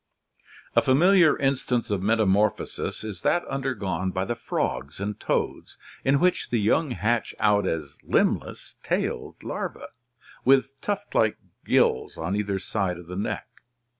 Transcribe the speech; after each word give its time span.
A 0.75 0.81
familiar 0.81 1.37
instance 1.37 1.91
of 1.91 2.01
metamorphosis 2.01 3.03
is 3.03 3.21
that 3.21 3.45
undergone 3.45 4.09
by 4.09 4.25
the 4.25 4.33
frogs 4.33 4.99
and 4.99 5.19
toads, 5.19 5.77
in 6.03 6.19
which 6.19 6.49
the 6.49 6.59
young 6.59 6.89
hatch 6.89 7.35
out 7.37 7.67
as 7.67 7.99
limbless, 8.01 8.73
tailed 8.81 9.43
larvae 9.43 9.81
with 10.43 10.81
tuft 10.81 11.13
like 11.13 11.37
gills 11.63 12.17
on 12.17 12.35
either 12.35 12.57
side 12.57 12.97
of 12.97 13.05
the 13.05 13.15
neck. 13.15 13.47